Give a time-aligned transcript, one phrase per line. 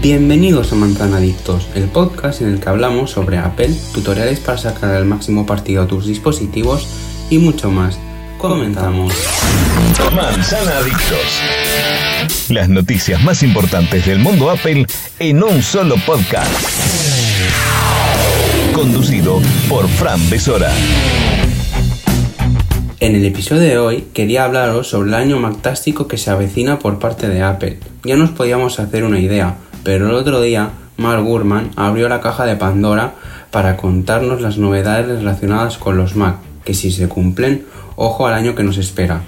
[0.00, 5.04] Bienvenidos a Manzanadictos, el podcast en el que hablamos sobre Apple, tutoriales para sacar el
[5.04, 6.86] máximo partido a tus dispositivos
[7.30, 7.98] y mucho más.
[8.38, 9.14] Comenzamos.
[10.14, 11.40] Manzanadictos.
[12.48, 14.86] Las noticias más importantes del mundo Apple
[15.18, 16.52] en un solo podcast.
[18.74, 20.72] Conducido por Fran Besora.
[23.00, 26.98] En el episodio de hoy quería hablaros sobre el año magtástico que se avecina por
[26.98, 27.78] parte de Apple.
[28.02, 32.46] Ya nos podíamos hacer una idea, pero el otro día Mark Gurman abrió la caja
[32.46, 33.14] de Pandora
[33.50, 38.56] para contarnos las novedades relacionadas con los Mac, que si se cumplen, ojo al año
[38.56, 39.20] que nos espera.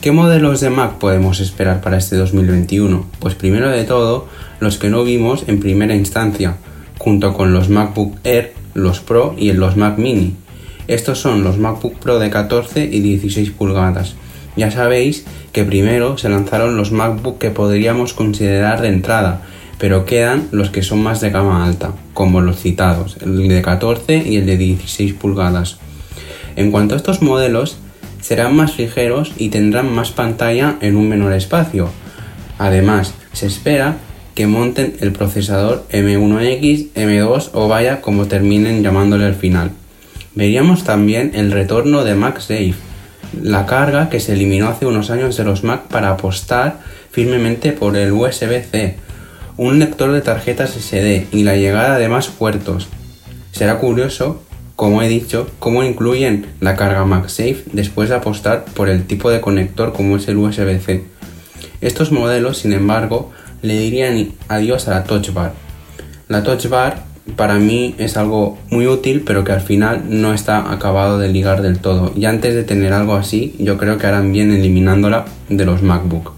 [0.00, 3.06] ¿Qué modelos de Mac podemos esperar para este 2021?
[3.20, 4.26] Pues primero de todo,
[4.60, 6.56] los que no vimos en primera instancia,
[6.98, 10.34] junto con los MacBook Air, los Pro y los Mac Mini.
[10.88, 14.16] Estos son los MacBook Pro de 14 y 16 pulgadas.
[14.56, 19.42] Ya sabéis que primero se lanzaron los MacBook que podríamos considerar de entrada,
[19.78, 24.24] pero quedan los que son más de gama alta, como los citados, el de 14
[24.26, 25.78] y el de 16 pulgadas.
[26.56, 27.78] En cuanto a estos modelos,
[28.20, 31.90] serán más ligeros y tendrán más pantalla en un menor espacio.
[32.58, 33.96] Además, se espera
[34.34, 39.70] que monten el procesador M1X, M2 o vaya como terminen llamándole al final.
[40.34, 42.74] Veríamos también el retorno de MagSafe,
[43.40, 47.96] la carga que se eliminó hace unos años de los Mac para apostar firmemente por
[47.96, 48.96] el USB-C,
[49.56, 52.88] un lector de tarjetas SD y la llegada de más puertos.
[53.52, 54.42] Será curioso,
[54.76, 59.40] como he dicho, cómo incluyen la carga MagSafe después de apostar por el tipo de
[59.40, 61.04] conector como es el USB-C.
[61.80, 63.30] Estos modelos, sin embargo,
[63.62, 65.52] le dirían adiós a la Touch Bar.
[66.28, 67.04] La Touch Bar
[67.36, 71.62] para mí es algo muy útil, pero que al final no está acabado de ligar
[71.62, 72.12] del todo.
[72.16, 76.32] Y antes de tener algo así, yo creo que harán bien eliminándola de los MacBook.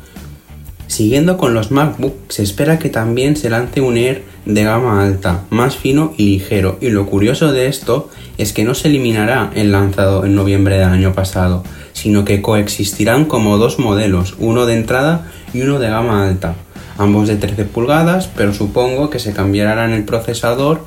[0.97, 5.42] Siguiendo con los MacBook, se espera que también se lance un Air de gama alta,
[5.50, 6.78] más fino y ligero.
[6.80, 10.88] Y lo curioso de esto es que no se eliminará el lanzado en noviembre del
[10.88, 16.26] año pasado, sino que coexistirán como dos modelos, uno de entrada y uno de gama
[16.26, 16.54] alta
[16.97, 20.81] ambos de 13 pulgadas, pero supongo que se cambiarán el procesador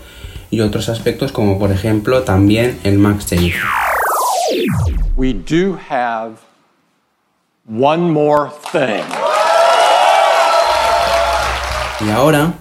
[0.50, 3.54] y otros aspectos como por ejemplo también el MagSafe.
[5.16, 6.38] We do have
[7.68, 9.06] one more thing.
[12.10, 12.56] Y ahora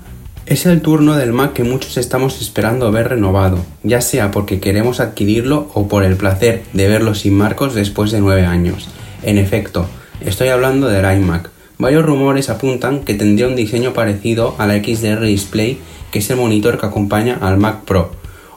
[0.44, 5.00] es el turno del Mac que muchos estamos esperando ver renovado, ya sea porque queremos
[5.00, 8.90] adquirirlo o por el placer de verlo sin marcos después de 9 años.
[9.22, 9.86] En efecto,
[10.20, 11.48] estoy hablando del iMac,
[11.78, 15.78] Varios rumores apuntan que tendría un diseño parecido a la XDR Display,
[16.10, 18.10] que es el monitor que acompaña al Mac Pro.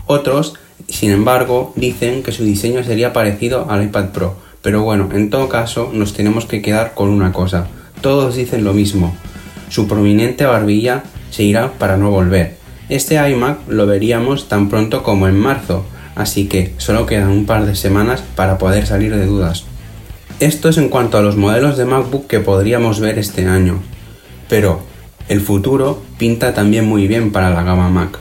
[0.07, 0.55] Otros,
[0.89, 4.35] sin embargo, dicen que su diseño sería parecido al iPad Pro.
[4.61, 7.67] Pero bueno, en todo caso, nos tenemos que quedar con una cosa.
[8.01, 9.15] Todos dicen lo mismo.
[9.71, 12.57] Su prominente barbilla se irá para no volver.
[12.89, 17.65] Este iMac lo veríamos tan pronto como en marzo, así que solo quedan un par
[17.65, 19.63] de semanas para poder salir de dudas.
[20.41, 23.81] Esto es en cuanto a los modelos de MacBook que podríamos ver este año,
[24.49, 24.81] pero
[25.29, 28.19] el futuro pinta también muy bien para la gama Mac.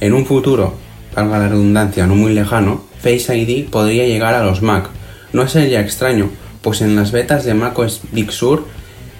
[0.00, 0.74] En un futuro,
[1.16, 4.90] valga la redundancia, no muy lejano, Face ID podría llegar a los Mac.
[5.32, 6.28] No sería extraño,
[6.60, 8.66] pues en las betas de macOS Big Sur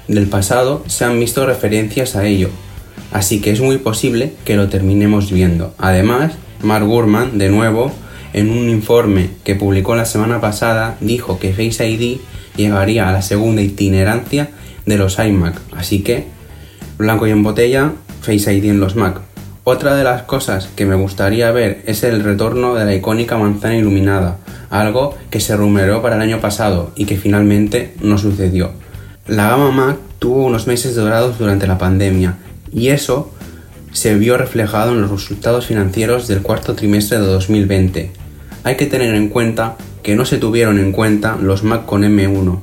[0.09, 2.51] del pasado se han visto referencias a ello,
[3.13, 5.75] así que es muy posible que lo terminemos viendo.
[5.79, 6.33] Además,
[6.63, 7.93] Mark Gurman, de nuevo,
[8.33, 12.19] en un informe que publicó la semana pasada, dijo que Face ID
[12.57, 14.51] llegaría a la segunda itinerancia
[14.87, 16.27] de los iMac, así que
[16.99, 19.21] blanco y en botella, Face ID en los Mac.
[19.65, 23.77] Otra de las cosas que me gustaría ver es el retorno de la icónica manzana
[23.77, 24.39] iluminada,
[24.71, 28.73] algo que se rumoreó para el año pasado y que finalmente no sucedió.
[29.27, 32.38] La gama Mac tuvo unos meses dorados durante la pandemia
[32.72, 33.33] y eso
[33.93, 38.10] se vio reflejado en los resultados financieros del cuarto trimestre de 2020,
[38.65, 42.60] hay que tener en cuenta que no se tuvieron en cuenta los Mac con M1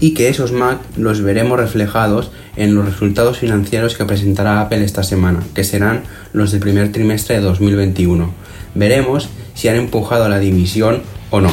[0.00, 5.02] y que esos Mac los veremos reflejados en los resultados financieros que presentará Apple esta
[5.02, 6.02] semana, que serán
[6.32, 8.32] los del primer trimestre de 2021.
[8.74, 11.50] Veremos si han empujado a la división o no.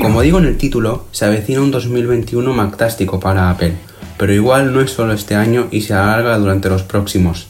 [0.00, 3.72] Como digo en el título, se avecina un 2021 mactástico para Apple,
[4.18, 7.48] pero igual no es solo este año y se alarga durante los próximos.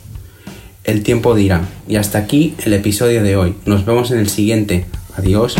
[0.85, 1.63] El tiempo dirá.
[1.89, 3.55] Y hasta aquí el episodio de hoy.
[3.65, 4.87] Nos vemos en el siguiente.
[5.17, 5.57] Adiós.